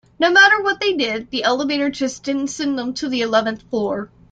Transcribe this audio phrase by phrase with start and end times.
[0.17, 4.09] No matter what they did, the elevator just didn't send them to the eleventh floor.